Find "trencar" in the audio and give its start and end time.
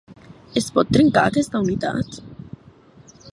0.97-1.25